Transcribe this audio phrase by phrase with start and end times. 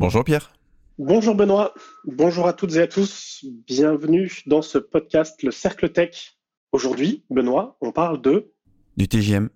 [0.00, 0.50] Bonjour Pierre.
[0.96, 1.74] Bonjour Benoît,
[2.06, 6.38] bonjour à toutes et à tous, bienvenue dans ce podcast Le Cercle Tech.
[6.72, 8.54] Aujourd'hui, Benoît, on parle de...
[8.96, 9.50] Du TGM.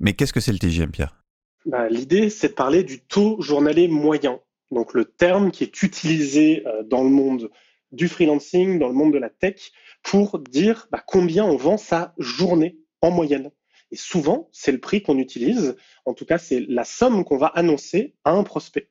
[0.00, 1.22] Mais qu'est-ce que c'est le TGM Pierre?
[1.66, 6.66] Bah, L'idée, c'est de parler du taux journalier moyen, donc le terme qui est utilisé
[6.66, 7.50] euh, dans le monde
[7.90, 9.70] du freelancing, dans le monde de la tech,
[10.02, 13.50] pour dire bah, combien on vend sa journée en moyenne.
[13.90, 15.76] Et souvent, c'est le prix qu'on utilise,
[16.06, 18.88] en tout cas, c'est la somme qu'on va annoncer à un prospect.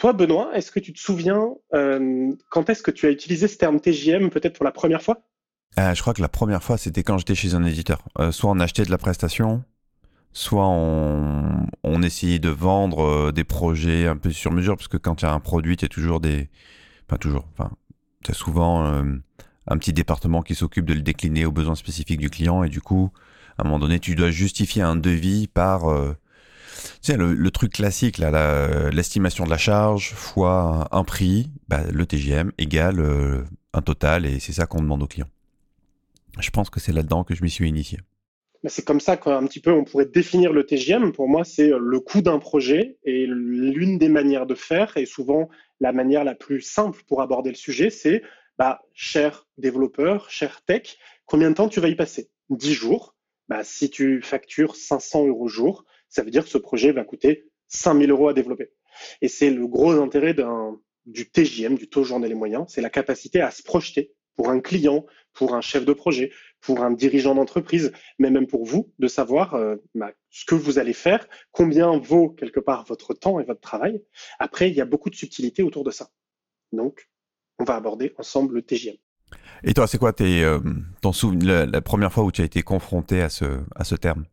[0.00, 3.58] Toi, Benoît, est-ce que tu te souviens euh, quand est-ce que tu as utilisé ce
[3.58, 5.20] terme TJM peut-être pour la première fois?
[5.78, 8.02] Euh, Je crois que la première fois, c'était quand j'étais chez un éditeur.
[8.18, 9.62] Euh, soit on achetait de la prestation,
[10.32, 15.26] soit on, essayait de vendre des projets un peu sur mesure, parce que quand il
[15.26, 16.48] y a un produit, toujours des...
[17.06, 17.46] Enfin, toujours.
[17.52, 17.70] Enfin,
[18.24, 22.30] tu as souvent un petit département qui s'occupe de le décliner aux besoins spécifiques du
[22.30, 23.10] client, et du coup,
[23.58, 25.84] à un moment donné, tu dois justifier un devis par
[27.02, 32.52] tu le, truc classique, là, l'estimation de la charge fois un, prix, bah, le TGM
[32.58, 35.28] égale euh, un total et c'est ça qu'on demande aux clients.
[36.38, 37.98] Je pense que c'est là-dedans que je m'y suis initié.
[38.66, 41.12] C'est comme ça qu'un petit peu on pourrait définir le TGM.
[41.12, 45.48] Pour moi, c'est le coût d'un projet et l'une des manières de faire, et souvent
[45.80, 48.22] la manière la plus simple pour aborder le sujet, c'est
[48.58, 52.28] bah, cher développeur, cher tech, combien de temps tu vas y passer?
[52.50, 53.14] 10 jours.
[53.48, 57.48] Bah, si tu factures 500 euros jour, ça veut dire que ce projet va coûter
[57.68, 58.72] 5000 euros à développer.
[59.22, 60.34] Et c'est le gros intérêt
[61.06, 65.06] du TJM, du taux journalier moyen, c'est la capacité à se projeter pour un client,
[65.32, 69.54] pour un chef de projet, pour un dirigeant d'entreprise, mais même pour vous, de savoir
[69.54, 73.60] euh, bah, ce que vous allez faire, combien vaut quelque part votre temps et votre
[73.60, 74.02] travail.
[74.38, 76.10] Après, il y a beaucoup de subtilités autour de ça.
[76.72, 77.08] Donc,
[77.58, 78.96] on va aborder ensemble le TJM.
[79.62, 80.58] Et toi, c'est quoi tes, euh,
[81.42, 84.24] la, première fois où tu as été confronté à ce terme?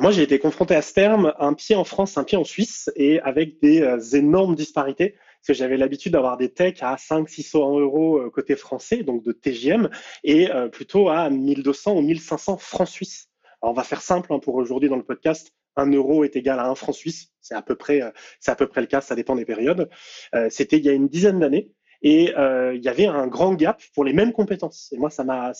[0.00, 2.90] Moi, j'ai été confronté à ce terme, un pied en France, un pied en Suisse,
[2.96, 5.10] et avec des euh, énormes disparités.
[5.12, 9.22] Parce que j'avais l'habitude d'avoir des techs à 5 600 euros euh, côté français, donc
[9.22, 9.88] de TGM,
[10.24, 13.28] et euh, plutôt à 1200 ou 1500 francs suisses.
[13.62, 15.52] Alors, on va faire simple hein, pour aujourd'hui dans le podcast.
[15.76, 17.28] Un euro est égal à un franc suisse.
[17.40, 18.00] C'est à peu près,
[18.40, 19.00] c'est à peu près le cas.
[19.00, 19.90] Ça dépend des périodes.
[20.48, 21.70] C'était il y a une dizaine d'années,
[22.00, 24.90] et il y avait un grand gap pour les mêmes compétences.
[24.92, 25.52] Et moi, ça m'a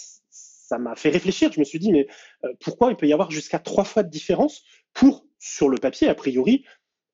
[0.66, 1.52] ça m'a fait réfléchir.
[1.52, 2.08] Je me suis dit, mais
[2.44, 6.08] euh, pourquoi il peut y avoir jusqu'à trois fois de différence pour, sur le papier,
[6.08, 6.64] a priori,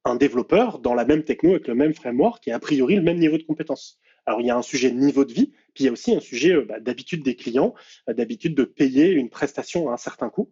[0.04, 3.18] un développeur dans la même techno avec le même framework et a priori le même
[3.18, 4.00] niveau de compétence?
[4.24, 6.14] Alors, il y a un sujet de niveau de vie, puis il y a aussi
[6.14, 7.74] un sujet euh, bah, d'habitude des clients,
[8.08, 10.50] euh, d'habitude de payer une prestation à un certain coût.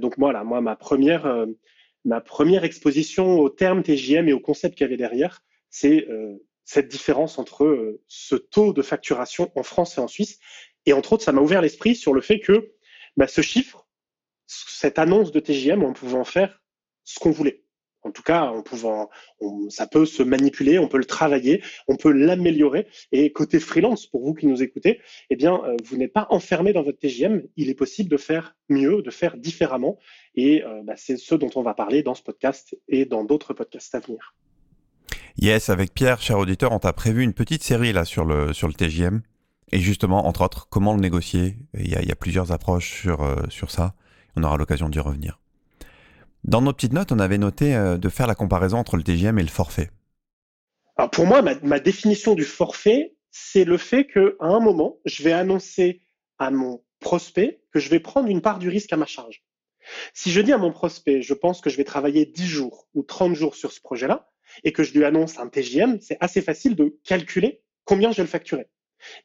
[0.00, 1.46] donc, voilà, moi, ma première,
[2.04, 6.06] ma première exposition au terme TJM et au concept qu'il y avait derrière, c'est
[6.66, 10.38] cette différence entre ce taux de facturation en France et en Suisse
[10.88, 12.72] et entre autres, ça m'a ouvert l'esprit sur le fait que
[13.18, 13.86] bah, ce chiffre,
[14.46, 16.62] cette annonce de TJM, on pouvait en faire
[17.04, 17.62] ce qu'on voulait.
[18.02, 19.10] En tout cas, on pouvant,
[19.68, 22.86] ça peut se manipuler, on peut le travailler, on peut l'améliorer.
[23.12, 26.72] Et côté freelance, pour vous qui nous écoutez, eh bien, euh, vous n'êtes pas enfermé
[26.72, 27.42] dans votre TJM.
[27.56, 29.98] Il est possible de faire mieux, de faire différemment.
[30.36, 33.52] Et euh, bah, c'est ce dont on va parler dans ce podcast et dans d'autres
[33.52, 34.34] podcasts à venir.
[35.36, 38.68] Yes, avec Pierre, cher auditeur, on t'a prévu une petite série là sur le sur
[38.68, 39.20] le TJM.
[39.72, 41.56] Et justement, entre autres, comment le négocier?
[41.74, 43.94] Il y, a, plusieurs approches sur, euh, sur ça.
[44.36, 45.40] On aura l'occasion d'y revenir.
[46.44, 49.38] Dans nos petites notes, on avait noté euh, de faire la comparaison entre le TGM
[49.38, 49.90] et le forfait.
[50.96, 55.22] Alors pour moi, ma, ma définition du forfait, c'est le fait qu'à un moment, je
[55.22, 56.00] vais annoncer
[56.38, 59.42] à mon prospect que je vais prendre une part du risque à ma charge.
[60.12, 63.02] Si je dis à mon prospect, je pense que je vais travailler 10 jours ou
[63.02, 64.30] 30 jours sur ce projet-là,
[64.64, 68.22] et que je lui annonce un TGM, c'est assez facile de calculer combien je vais
[68.22, 68.68] le facturer.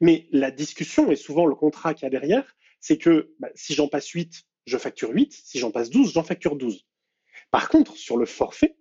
[0.01, 3.73] Mais la discussion, et souvent le contrat qu'il y a derrière, c'est que bah, si
[3.73, 5.33] j'en passe 8, je facture 8.
[5.33, 6.85] Si j'en passe 12, j'en facture 12.
[7.51, 8.77] Par contre, sur le forfait,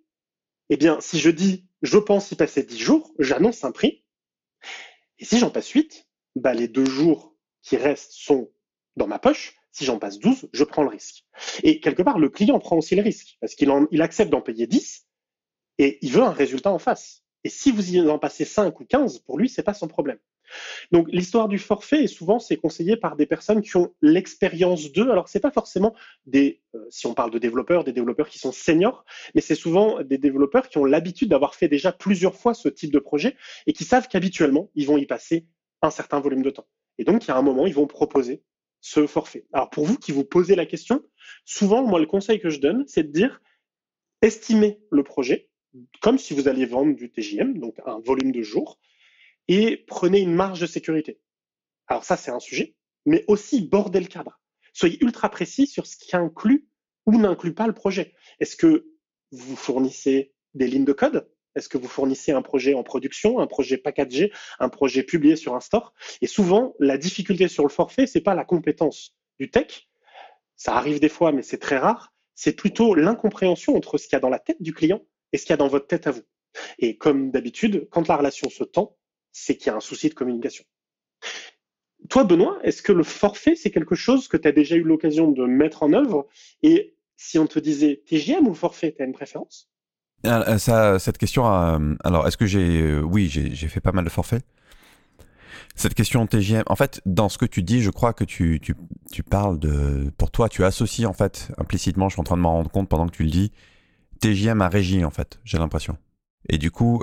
[0.69, 4.03] eh bien, si je dis je pense y passer 10 jours, j'annonce un prix.
[5.19, 8.51] Et si j'en passe 8, bah, les deux jours qui restent sont
[8.95, 9.55] dans ma poche.
[9.71, 11.25] Si j'en passe 12, je prends le risque.
[11.63, 14.67] Et quelque part, le client prend aussi le risque parce qu'il il accepte d'en payer
[14.67, 15.07] 10
[15.79, 17.23] et il veut un résultat en face.
[17.43, 20.19] Et si vous en passez 5 ou 15, pour lui, c'est pas son problème.
[20.91, 25.09] Donc l'histoire du forfait, souvent, c'est conseillé par des personnes qui ont l'expérience d'eux.
[25.09, 25.95] Alors c'est pas forcément
[26.25, 29.05] des, euh, si on parle de développeurs, des développeurs qui sont seniors,
[29.35, 32.91] mais c'est souvent des développeurs qui ont l'habitude d'avoir fait déjà plusieurs fois ce type
[32.91, 33.35] de projet
[33.67, 35.45] et qui savent qu'habituellement, ils vont y passer
[35.81, 36.67] un certain volume de temps.
[36.97, 38.43] Et donc, il y a un moment, ils vont proposer
[38.81, 39.45] ce forfait.
[39.53, 41.01] Alors pour vous qui vous posez la question,
[41.45, 43.41] souvent, moi, le conseil que je donne, c'est de dire,
[44.21, 45.49] estimez le projet
[46.01, 48.79] comme si vous alliez vendre du TJM, donc un volume de jours,
[49.47, 51.19] et prenez une marge de sécurité.
[51.87, 52.75] Alors ça, c'est un sujet,
[53.05, 54.39] mais aussi bordez le cadre.
[54.73, 56.67] Soyez ultra précis sur ce qui inclut
[57.05, 58.13] ou n'inclut pas le projet.
[58.39, 58.87] Est-ce que
[59.31, 61.29] vous fournissez des lignes de code?
[61.55, 65.55] Est-ce que vous fournissez un projet en production, un projet packagé, un projet publié sur
[65.55, 65.93] un store?
[66.21, 69.87] Et souvent, la difficulté sur le forfait, c'est pas la compétence du tech.
[70.55, 72.13] Ça arrive des fois, mais c'est très rare.
[72.35, 75.01] C'est plutôt l'incompréhension entre ce qu'il y a dans la tête du client
[75.31, 76.23] et ce qu'il y a dans votre tête à vous.
[76.79, 78.97] Et comme d'habitude, quand la relation se tend,
[79.33, 80.63] c'est qu'il y a un souci de communication.
[82.09, 85.31] Toi, Benoît, est-ce que le forfait, c'est quelque chose que tu as déjà eu l'occasion
[85.31, 86.27] de mettre en œuvre?
[86.61, 89.69] Et si on te disait TGM ou forfait, tu as une préférence?
[90.25, 92.81] Ah, euh, Cette question, euh, alors est-ce que j'ai...
[92.81, 94.43] Euh, oui, j'ai fait pas mal de forfaits.
[95.75, 98.59] Cette question TGM, en fait, dans ce que tu dis, je crois que tu,
[99.29, 100.11] parles de...
[100.17, 102.89] Pour toi, tu associes, en fait, implicitement, je suis en train de m'en rendre compte
[102.89, 103.51] pendant que tu le dis,
[104.19, 105.97] TGM à régie, en fait, j'ai l'impression.
[106.49, 107.01] Et du coup,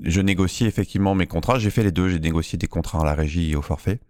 [0.00, 1.58] je négocie effectivement mes contrats.
[1.58, 2.08] J'ai fait les deux.
[2.08, 4.00] J'ai négocié des contrats à la régie et au forfait.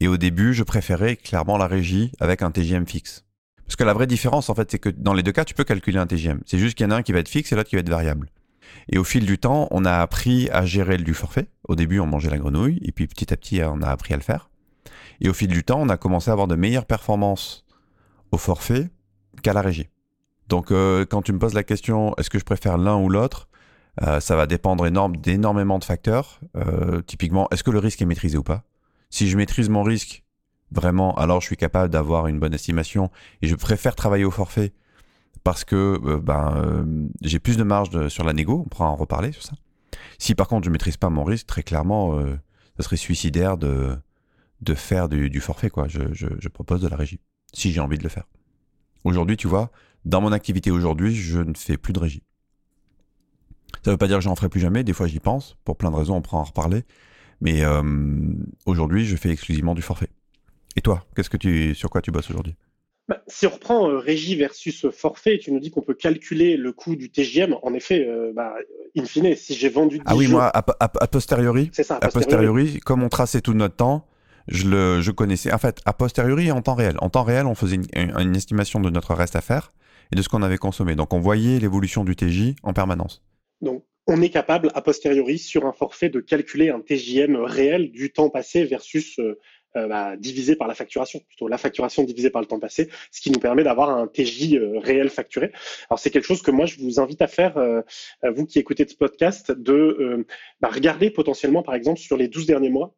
[0.00, 3.24] Et au début, je préférais clairement la régie avec un TGM fixe.
[3.64, 5.64] Parce que la vraie différence, en fait, c'est que dans les deux cas, tu peux
[5.64, 6.40] calculer un TGM.
[6.46, 7.80] C'est juste qu'il y en a un qui va être fixe et l'autre qui va
[7.80, 8.28] être variable.
[8.90, 11.46] Et au fil du temps, on a appris à gérer du forfait.
[11.68, 14.16] Au début, on mangeait la grenouille, et puis petit à petit, on a appris à
[14.16, 14.50] le faire.
[15.20, 17.64] Et au fil du temps, on a commencé à avoir de meilleures performances
[18.32, 18.90] au forfait
[19.42, 19.88] qu'à la régie.
[20.48, 23.48] Donc, euh, quand tu me poses la question, est-ce que je préfère l'un ou l'autre?
[24.02, 26.40] Euh, ça va dépendre d'énormément de facteurs.
[26.56, 28.64] Euh, typiquement, est-ce que le risque est maîtrisé ou pas?
[29.10, 30.24] Si je maîtrise mon risque
[30.72, 33.10] vraiment, alors je suis capable d'avoir une bonne estimation
[33.42, 34.72] et je préfère travailler au forfait
[35.44, 38.62] parce que euh, ben, j'ai plus de marge sur la négo.
[38.66, 39.52] On pourra en reparler sur ça.
[40.18, 42.18] Si par contre je maîtrise pas mon risque, très clairement,
[42.76, 43.96] ça serait suicidaire de,
[44.62, 45.70] de faire du, forfait.
[45.70, 45.86] Quoi.
[45.86, 47.20] Je, je propose de la régie
[47.52, 48.24] si j'ai envie de le faire.
[49.04, 49.70] Aujourd'hui, tu vois,
[50.04, 52.22] dans mon activité aujourd'hui, je ne fais plus de régie.
[53.84, 54.82] Ça ne veut pas dire que j'en ferai plus jamais.
[54.82, 55.56] Des fois, j'y pense.
[55.64, 56.84] Pour plein de raisons, on pourra en reparler.
[57.42, 57.82] Mais euh,
[58.64, 60.08] aujourd'hui, je fais exclusivement du forfait.
[60.76, 62.54] Et toi, qu'est-ce que tu, sur quoi tu bosses aujourd'hui?
[63.06, 66.72] Bah, si on reprend euh, régie versus forfait, tu nous dis qu'on peut calculer le
[66.72, 67.56] coût du TGM.
[67.62, 68.54] En effet, euh, bah,
[68.96, 70.62] in fine, si j'ai vendu 10 Ah oui, moi, a,
[71.06, 74.06] posteriori, ça, a posteriori, comme on traçait tout notre temps,
[74.48, 75.52] je le je connaissais.
[75.52, 76.96] En fait, a posteriori en temps réel.
[77.00, 79.72] En temps réel, on faisait une, une estimation de notre reste à faire
[80.10, 80.96] et de ce qu'on avait consommé.
[80.96, 83.22] Donc, on voyait l'évolution du TJ en permanence.
[83.64, 88.12] Donc, on est capable, a posteriori, sur un forfait, de calculer un TJM réel du
[88.12, 89.40] temps passé versus euh,
[89.76, 93.20] euh, bah, divisé par la facturation, plutôt la facturation divisée par le temps passé, ce
[93.20, 95.52] qui nous permet d'avoir un TJ euh, réel facturé.
[95.88, 97.54] Alors c'est quelque chose que moi je vous invite à faire,
[98.22, 100.26] vous qui écoutez ce podcast, de
[100.60, 102.94] bah, regarder potentiellement par exemple sur les 12 derniers mois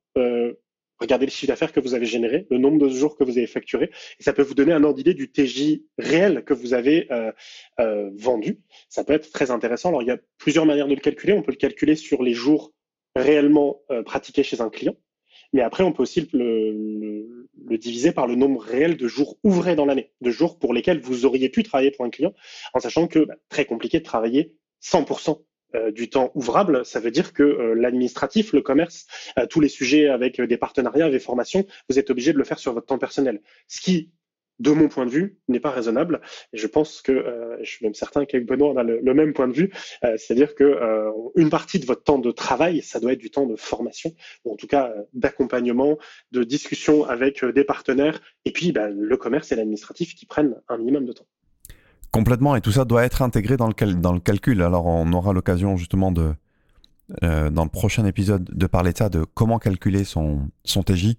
[0.99, 3.47] regardez le chiffre d'affaires que vous avez généré, le nombre de jours que vous avez
[3.47, 7.07] facturé, et ça peut vous donner un ordre d'idée du TJ réel que vous avez
[7.11, 7.33] euh,
[7.81, 8.61] euh, vendu.
[8.89, 9.91] Ça peut être très intéressant.
[9.91, 11.33] Alors, il y a plusieurs manières de le calculer.
[11.33, 12.73] On peut le calculer sur les jours
[13.15, 14.95] réellement euh, pratiqués chez un client,
[15.53, 19.87] mais après, on peut aussi le, diviser par le nombre réel de jours ouvrés dans
[19.87, 22.35] l'année, de jours pour lesquels vous auriez pu travailler pour un client,
[22.75, 25.35] en sachant que bah, très compliqué de travailler 100% euh,
[25.91, 29.07] du temps ouvrable, ça veut dire que euh, l'administratif, le commerce,
[29.39, 32.59] euh, tous les sujets avec des partenariats, des formations, vous êtes obligé de le faire
[32.59, 33.41] sur votre temps personnel.
[33.69, 34.13] Ce qui,
[34.59, 36.21] de mon point de vue, n'est pas raisonnable.
[36.53, 39.53] Je pense que je suis même certain qu'avec Benoît, on a le, même point de
[39.53, 39.71] vue,
[40.01, 40.81] c'est-à-dire que
[41.37, 44.15] une partie de votre temps de travail, ça doit être du temps de formation,
[44.47, 45.99] ou en tout cas d'accompagnement,
[46.33, 50.79] de discussion avec des partenaires, et puis bah, le commerce et l'administratif qui prennent un
[50.79, 51.27] minimum de temps.
[52.17, 54.63] Complètement, et tout ça doit être intégré dans le, calcul.
[54.63, 56.35] Alors on aura l'occasion justement de,
[57.23, 61.17] euh, dans le prochain épisode, de parler de ça, de comment calculer son, son TJ.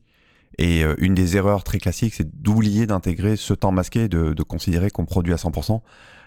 [0.57, 4.43] Et euh, une des erreurs très classiques, c'est d'oublier d'intégrer ce temps masqué, de, de
[4.43, 5.81] considérer qu'on produit à 100%,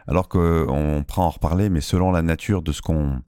[0.07, 3.21] alors qu'on prend en reparler, mais selon la nature de ce qu'on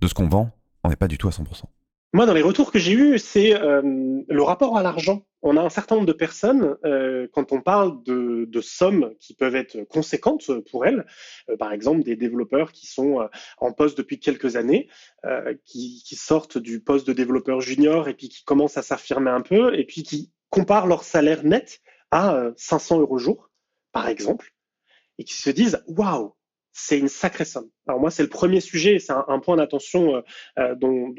[0.00, 0.50] de ce qu'on vend,
[0.82, 1.66] on n'est pas du tout à 100%.
[2.12, 3.82] Moi, dans les retours que j'ai eus, c'est euh,
[4.28, 5.24] le rapport à l'argent.
[5.42, 9.54] On a un certain nombre de personnes, euh, quand on parle de, sommes qui peuvent
[9.54, 11.06] être conséquentes pour elles,
[11.48, 14.88] euh, par exemple des développeurs qui sont en poste depuis quelques années,
[15.64, 19.40] qui, qui, sortent du poste de développeur junior et puis qui commencent à s'affirmer un
[19.40, 23.50] peu, et puis qui comparent leur salaire net à 500 euros jour,
[23.92, 24.52] par exemple,
[25.18, 26.34] et qui se disent waouh,
[26.72, 27.68] c'est une sacrée somme.
[27.86, 30.20] Alors moi, c'est le premier sujet, c'est un, point d'attention euh,
[30.58, 31.12] euh, dont,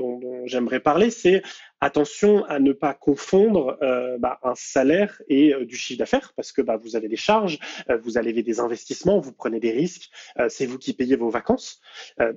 [0.45, 1.41] j'aimerais parler, c'est
[1.81, 6.61] attention à ne pas confondre euh, bah, un salaire et du chiffre d'affaires, parce que
[6.61, 7.59] bah, vous avez des charges,
[8.03, 10.09] vous avez des investissements, vous prenez des risques,
[10.47, 11.81] c'est vous qui payez vos vacances,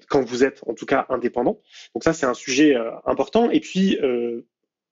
[0.08, 1.60] quand vous êtes en tout cas indépendant.
[1.94, 3.50] Donc ça, c'est un sujet important.
[3.50, 3.98] Et puis,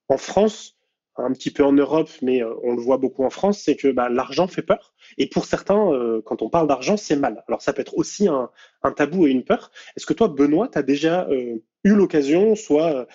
[0.08, 0.76] en France,
[1.16, 3.88] un petit peu en Europe, mais euh, on le voit beaucoup en France, c'est que
[3.88, 4.94] bah, l'argent fait peur.
[5.18, 7.44] Et pour certains, euh, quand on parle d'argent, c'est mal.
[7.48, 8.50] Alors ça peut être aussi un,
[8.96, 9.70] tabou et une peur.
[9.96, 13.06] Est-ce que toi, Benoît, tu as déjà euh, eu l'occasion, soit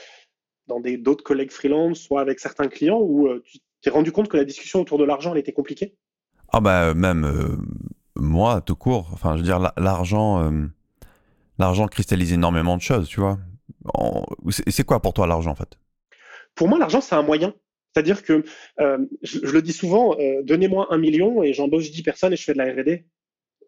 [0.67, 4.43] dans d'autres collègues freelance, soit avec certains clients, où tu t'es rendu compte que la
[4.43, 5.95] discussion autour de l'argent, elle était compliquée?
[6.51, 7.57] Ah bah même
[8.15, 9.09] moi, tout court.
[9.13, 10.51] Enfin, je veux dire, l'argent
[11.57, 13.39] l'argent cristallise énormément de choses, tu vois.
[14.49, 15.79] C'est quoi pour toi l'argent en fait?
[16.55, 17.53] Pour moi, l'argent, c'est un moyen.
[17.93, 18.43] C'est-à-dire que,
[18.79, 22.43] euh, je, le dis souvent, euh, donnez-moi un million et j'embauche 10 personnes et je
[22.43, 23.05] fais de la R&D.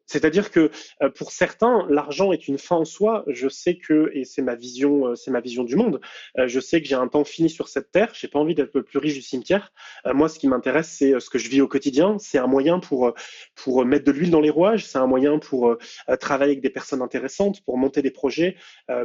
[0.05, 0.69] C'est-à-dire que
[1.01, 3.23] euh, pour certains, l'argent est une fin en soi.
[3.27, 5.99] Je sais que, et c'est ma vision, c'est ma vision du monde.
[6.37, 8.11] Je sais que j'ai un temps fini sur cette terre.
[8.13, 9.73] J'ai pas envie d'être le plus riche du cimetière.
[10.05, 12.17] moi, ce qui m'intéresse, c'est ce que je vis au quotidien.
[12.19, 13.13] C'est un moyen pour
[13.55, 14.85] pour mettre de l'huile dans les rouages.
[14.85, 15.75] C'est un moyen pour
[16.19, 18.57] travailler avec des personnes intéressantes, pour monter des projets,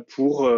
[0.09, 0.51] pour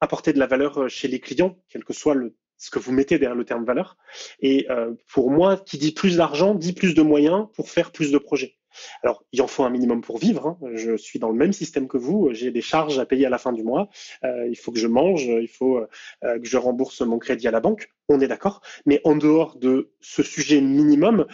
[0.00, 2.34] apporter de la valeur chez les clients, quel que soit le
[2.64, 3.96] ce que vous mettez derrière le terme valeur.
[4.40, 4.66] Et
[5.12, 8.56] pour moi, qui dit plus d'argent, dit plus de moyens pour faire plus de projets.
[9.02, 10.46] Alors, il en faut un minimum pour vivre.
[10.46, 10.58] Hein.
[10.74, 12.30] Je suis dans le même système que vous.
[12.32, 13.88] J'ai des charges à payer à la fin du mois.
[14.24, 15.24] Euh, il faut que je mange.
[15.24, 17.90] Il faut euh, que je rembourse mon crédit à la banque.
[18.08, 18.62] On est d'accord.
[18.86, 21.26] Mais en dehors de ce sujet minimum,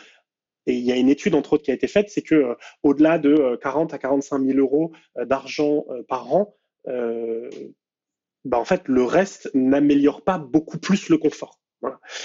[0.66, 2.54] et il y a une étude entre autres qui a été faite, c'est que euh,
[2.82, 6.54] au-delà de 40 à 45 000 euros d'argent par an,
[8.44, 11.60] bah, en fait, le reste n'améliore pas beaucoup plus le confort.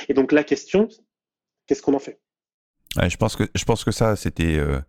[0.10, 0.88] Et donc la question,
[1.68, 2.20] qu'est-ce qu'on en fait?
[3.02, 4.80] Je pense que je pense que ça c'était euh,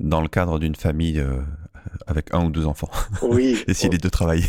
[0.00, 1.40] dans le cadre d'une famille euh,
[2.06, 2.90] avec un ou deux enfants.
[3.22, 3.62] Oui.
[3.68, 4.48] Et si les deux travaillaient.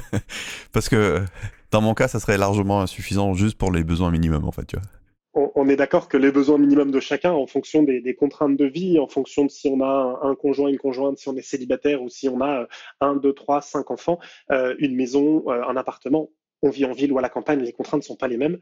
[0.72, 1.24] Parce que
[1.70, 4.76] dans mon cas, ça serait largement insuffisant juste pour les besoins minimums en fait, tu
[4.76, 4.86] vois.
[5.32, 8.98] On, est d'accord que les besoins minimums de chacun, en fonction des, contraintes de vie,
[8.98, 12.08] en fonction de si on a un, conjoint, une conjointe, si on est célibataire ou
[12.08, 12.66] si on a
[13.00, 14.18] un, deux, trois, cinq enfants,
[14.50, 16.30] euh, une maison, un appartement,
[16.62, 18.58] on vit en ville ou à la campagne, les contraintes ne sont pas les mêmes.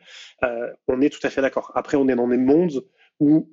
[0.88, 1.72] on est tout à fait d'accord.
[1.74, 2.84] Après, on est dans des mondes
[3.18, 3.48] où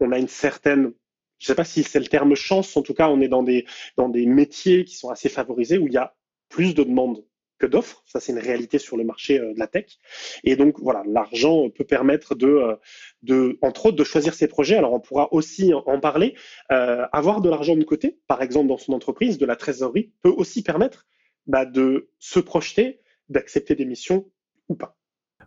[0.00, 0.92] on a une certaine,
[1.38, 3.42] je ne sais pas si c'est le terme chance, en tout cas, on est dans
[3.42, 3.66] des,
[3.98, 6.14] dans des métiers qui sont assez favorisés où il y a
[6.48, 7.22] plus de demandes
[7.58, 8.02] que d'offres.
[8.06, 9.98] Ça, c'est une réalité sur le marché euh, de la tech.
[10.44, 12.76] Et donc, voilà, l'argent peut permettre de, euh,
[13.22, 14.76] de, entre autres, de choisir ses projets.
[14.76, 16.34] Alors, on pourra aussi en parler.
[16.72, 20.34] Euh, avoir de l'argent de côté, par exemple, dans son entreprise, de la trésorerie, peut
[20.36, 21.06] aussi permettre
[21.46, 24.30] bah, de se projeter, d'accepter des missions
[24.68, 24.96] ou pas.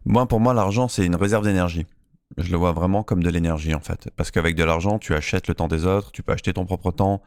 [0.06, 1.86] Moi, pour moi, l'argent, c'est une réserve d'énergie.
[2.38, 4.10] Je le vois vraiment comme de l'énergie en fait.
[4.16, 6.92] Parce qu'avec de l'argent, tu achètes le temps des autres, tu peux acheter ton propre
[6.92, 7.22] temps,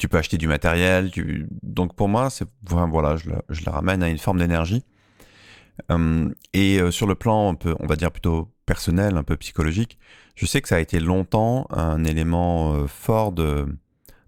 [0.00, 1.10] tu peux acheter du matériel.
[1.10, 1.46] Tu...
[1.62, 4.84] Donc pour moi, c'est voilà, je le, je le, ramène à une forme d'énergie.
[5.88, 9.36] Hum, et euh, sur le plan un peu, on va dire plutôt personnel, un peu
[9.36, 9.98] psychologique,
[10.34, 13.66] je sais que ça a été longtemps un élément euh, fort de,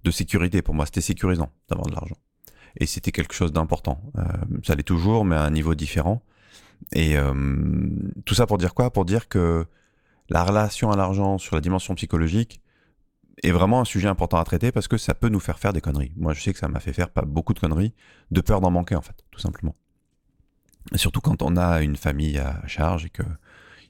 [0.04, 0.86] de sécurité pour moi.
[0.86, 2.16] C'était sécurisant d'avoir de l'argent.
[2.78, 4.00] Et c'était quelque chose d'important.
[4.18, 4.22] Euh,
[4.64, 6.22] ça l'est toujours, mais à un niveau différent.
[6.92, 8.90] Et hum, tout ça pour dire quoi?
[8.92, 9.66] Pour dire que
[10.28, 12.61] la relation à l'argent sur la dimension psychologique
[13.42, 15.80] est vraiment un sujet important à traiter parce que ça peut nous faire faire des
[15.80, 16.12] conneries.
[16.16, 17.94] Moi, je sais que ça m'a fait faire pas beaucoup de conneries,
[18.30, 19.74] de peur d'en manquer en fait, tout simplement.
[20.94, 23.22] surtout quand on a une famille à charge et que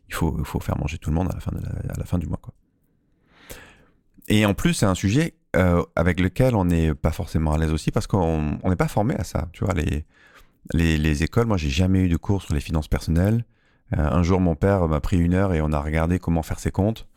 [0.08, 1.34] il faut, faire manger tout le monde à
[1.96, 2.38] la fin, du mois.
[4.28, 7.72] Et en plus, c'est un sujet euh, avec lequel on n'est pas forcément à l'aise
[7.72, 9.48] aussi parce qu'on n'est pas formé à ça.
[9.54, 9.72] Tu vois,
[10.74, 13.46] les écoles, moi, j'ai jamais eu de cours sur les finances personnelles.
[13.96, 16.58] Euh, un jour, mon père m'a pris une heure et on a regardé comment faire
[16.58, 17.08] ses comptes.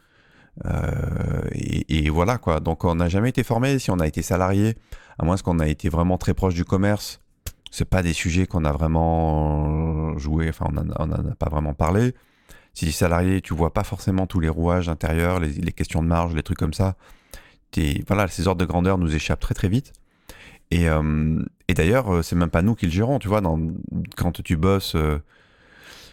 [0.65, 2.59] Euh, et, voilà quoi.
[2.59, 3.79] Donc on n'a jamais été formé.
[3.79, 4.75] Si on a été salarié,
[5.19, 7.19] à moins qu'on a été vraiment très proche du commerce,
[7.71, 10.49] c'est pas des sujets qu'on a vraiment joué.
[10.49, 12.13] Enfin, on n'en a pas vraiment parlé.
[12.73, 16.07] Si tu es salarié, tu vois pas forcément tous les rouages intérieurs, les, questions de
[16.07, 16.95] marge, les trucs comme ça.
[18.07, 19.93] voilà, ces ordres de grandeur nous échappent très très vite.
[20.71, 23.19] Et, euh, et d'ailleurs, c'est même pas nous qui le gérons.
[23.19, 23.41] Tu vois,
[24.15, 24.95] quand tu bosses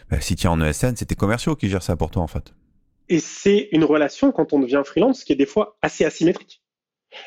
[0.09, 2.27] bah, si tu es en ESN, c'est tes commerciaux qui gèrent ça pour toi, en
[2.27, 2.53] fait.
[3.09, 6.61] Et c'est une relation, quand on devient freelance, qui est des fois assez asymétrique.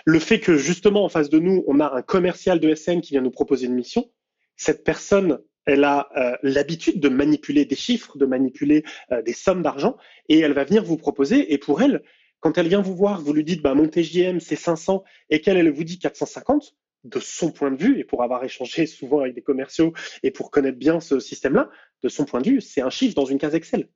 [0.05, 3.13] Le fait que, justement, en face de nous, on a un commercial de ESN qui
[3.13, 4.11] vient nous proposer une mission,
[4.57, 9.63] cette personne, elle a euh, l'habitude de manipuler des chiffres, de manipuler euh, des sommes
[9.63, 9.97] d'argent,
[10.29, 12.03] et elle va venir vous proposer, et pour elle,
[12.41, 15.57] quand elle vient vous voir, vous lui dites, bah, mon TJM, c'est 500, et qu'elle,
[15.57, 19.35] elle vous dit 450, de son point de vue, et pour avoir échangé souvent avec
[19.35, 19.93] des commerciaux
[20.23, 21.71] et pour connaître bien ce système-là,
[22.03, 23.89] de son point de vue, c'est un chiffre dans une case Excel.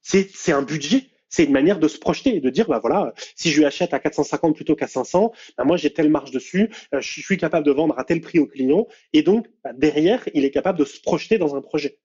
[0.00, 1.10] C'est un budget.
[1.28, 3.92] C'est une manière de se projeter et de dire, bah voilà, si je lui achète
[3.92, 7.66] à 450 plutôt qu'à 500, bah moi j'ai telle marge dessus, euh, je suis capable
[7.66, 10.84] de vendre à tel prix au client, et donc bah, derrière, il est capable de
[10.84, 11.98] se projeter dans un projet.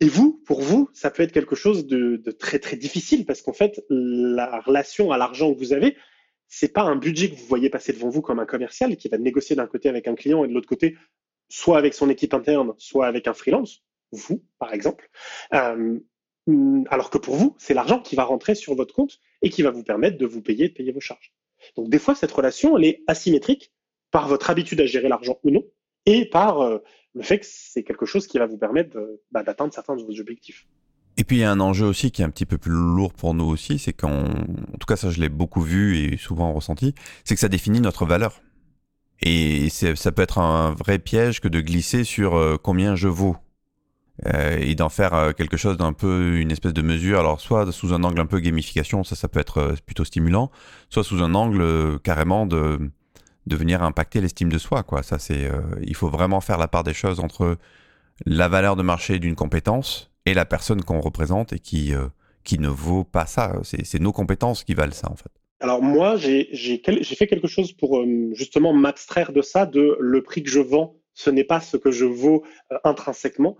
[0.00, 3.52] Et vous, pour vous, ça peut être quelque chose de, très très difficile parce qu'en
[3.52, 5.96] fait, la relation à l'argent que vous avez,
[6.48, 9.18] c'est pas un budget que vous voyez passer devant vous comme un commercial qui va
[9.18, 10.96] négocier d'un côté avec un client et de l'autre côté,
[11.48, 15.10] soit avec son équipe interne, soit avec un freelance, vous, par exemple.
[15.54, 15.98] Euh,
[16.88, 19.70] alors que pour vous, c'est l'argent qui va rentrer sur votre compte et qui va
[19.70, 21.32] vous permettre de vous payer, de payer vos charges.
[21.76, 23.72] Donc des fois, cette relation, elle est asymétrique
[24.10, 25.64] par votre habitude à gérer l'argent ou non,
[26.06, 26.78] et par euh,
[27.14, 28.98] le fait que c'est quelque chose qui va vous permettre
[29.30, 30.66] bah, d'atteindre certains de vos objectifs.
[31.16, 33.12] Et puis il y a un enjeu aussi qui est un petit peu plus lourd
[33.12, 36.52] pour nous aussi, c'est qu'en en tout cas ça je l'ai beaucoup vu et souvent
[36.52, 36.94] ressenti,
[37.24, 38.40] c'est que ça définit notre valeur.
[39.22, 43.36] Et ça peut être un vrai piège que de glisser sur euh, combien je vaux.
[44.26, 47.20] Euh, et d'en faire euh, quelque chose d'un peu une espèce de mesure.
[47.20, 50.50] Alors soit sous un angle un peu gamification, ça ça peut être plutôt stimulant,
[50.90, 52.78] soit sous un angle carrément de
[53.46, 55.02] de venir impacter l'estime de soi quoi.
[55.02, 55.50] Ça c'est
[55.82, 57.56] il faut vraiment faire la part des choses entre
[58.26, 61.94] la valeur de marché d'une compétence et la personne qu'on représente et qui
[62.44, 63.54] qui ne vaut pas ça.
[63.62, 65.30] C'est nos compétences qui valent ça en fait.
[65.60, 66.48] Alors moi, j'ai
[67.04, 70.96] fait quelque chose pour euh, justement m'abstraire de ça, de le prix que je vends,
[71.14, 73.56] ce n'est pas ce que je vaux euh, intrinsèquement.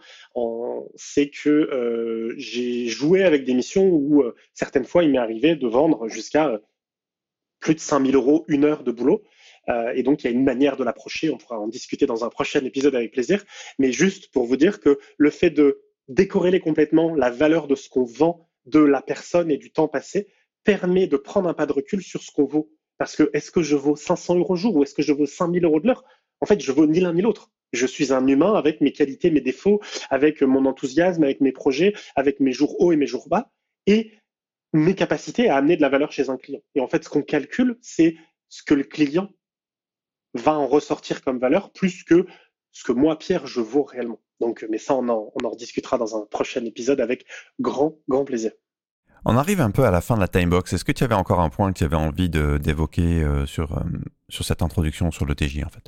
[0.96, 4.22] C'est que euh, j'ai joué avec des missions où
[4.54, 6.60] certaines fois, il m'est arrivé de vendre jusqu'à
[7.60, 9.22] plus de 5000 euros une heure de boulot.
[9.94, 11.30] et donc, il y a une manière de l'approcher.
[11.30, 13.44] On pourra en discuter dans un prochain épisode avec plaisir.
[13.78, 17.88] Mais juste pour vous dire que le fait de décorréler complètement la valeur de ce
[17.88, 20.28] qu'on vend de la personne et du temps passé,
[20.64, 22.70] permet de prendre un pas de recul sur ce qu'on vaut.
[22.98, 25.64] Parce que est-ce que je vaux 500 euros jour ou est-ce que je vaux 5000
[25.64, 26.04] euros de l'heure?
[26.40, 27.50] En fait, je vaux ni l'un ni l'autre.
[27.72, 29.80] Je suis un humain avec mes qualités, mes défauts,
[30.10, 33.52] avec mon enthousiasme, avec mes projets, avec mes jours hauts et mes jours bas,
[33.86, 34.14] et
[34.72, 36.60] mes capacités à amener de la valeur chez un client.
[36.74, 38.16] Et en fait, ce qu'on calcule, c'est
[38.48, 39.30] ce que le client
[40.34, 42.26] va en ressortir comme valeur, plus que
[42.72, 44.20] ce que moi, Pierre, je vaux réellement.
[44.40, 47.26] Donc, mais ça, on en, on rediscutera dans un prochain épisode avec
[47.60, 48.52] grand, grand plaisir.
[49.24, 50.72] On arrive un peu à la fin de la timebox.
[50.72, 53.82] Est-ce que tu avais encore un point que tu avais envie d'évoquer euh, sur, euh,
[54.28, 55.84] sur cette introduction sur le TJ en fait?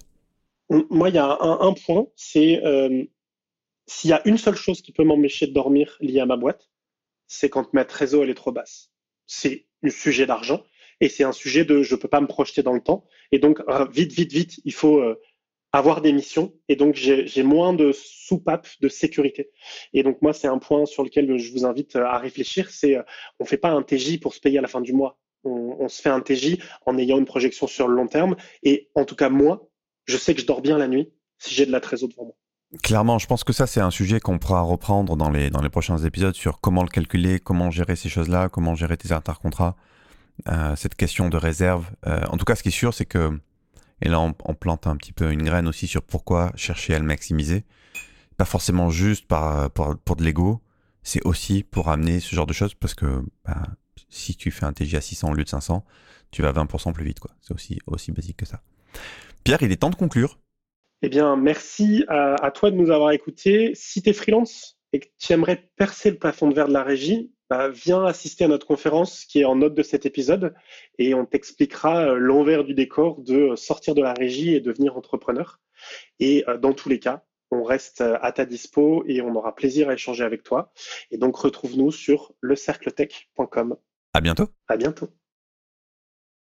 [0.71, 3.05] Moi, il y a un, point, c'est euh,
[3.87, 6.71] s'il y a une seule chose qui peut m'empêcher de dormir liée à ma boîte,
[7.27, 8.91] c'est quand ma trésor elle est trop basse.
[9.27, 10.65] C'est un sujet d'argent
[11.01, 13.61] et c'est un sujet de je peux pas me projeter dans le temps et donc
[13.91, 15.03] vite vite vite il faut
[15.73, 19.51] avoir des missions et donc j'ai moins de soupapes de sécurité.
[19.95, 23.03] Et donc moi, c'est un point sur lequel je vous invite à réfléchir, c'est euh,
[23.41, 25.19] on fait pas un TJ pour se payer à la fin du mois.
[25.45, 28.37] On, se fait un TJ en ayant une projection sur le long terme.
[28.63, 29.69] Et en tout cas, moi,
[30.07, 32.35] je sais que je dors bien la nuit si j'ai de la trésorerie devant moi.
[32.83, 35.69] Clairement, je pense que ça, c'est un sujet qu'on pourra reprendre dans les, dans les
[35.69, 39.77] prochains épisodes sur comment le calculer, comment gérer ces choses-là, comment gérer tes intercontrats,
[40.49, 41.91] euh, cette question de réserve.
[42.07, 43.39] Euh, en tout cas, ce qui est sûr, c'est que
[44.03, 47.05] et là, on, plante un petit peu une graine aussi sur pourquoi chercher à le
[47.05, 47.65] maximiser.
[48.37, 50.61] Pas forcément juste par, pour, de l'ego,
[51.05, 53.63] c'est aussi pour amener ce genre de choses parce que bah,
[54.09, 55.85] si tu fais un TG à 600 au lieu de 500,
[56.33, 57.21] tu vas 20% plus vite.
[57.21, 57.31] quoi.
[57.41, 58.61] C'est aussi, aussi basique que ça.
[59.45, 60.39] Pierre, il est temps de conclure.
[61.03, 63.73] Eh bien, merci à, à toi de nous avoir écoutés.
[63.75, 66.85] Si tu es freelance et que tu aimerais percer le plafond de verre de la
[66.85, 70.55] régie, bah, viens assister à notre conférence qui est en note de cet épisode
[70.99, 75.61] et on t'expliquera euh, l'envers du décor de sortir de la régie et devenir entrepreneur.
[76.19, 79.55] Et euh, dans tous les cas, on reste euh, à ta dispo et on aura
[79.55, 80.73] plaisir à échanger avec toi.
[81.11, 83.77] Et donc retrouve-nous sur lecercletech.com.
[84.15, 84.49] À bientôt.
[84.69, 85.11] À bientôt.